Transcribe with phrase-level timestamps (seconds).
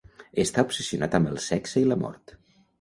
[0.43, 2.39] Està obsessionat amb el sexe i la mort.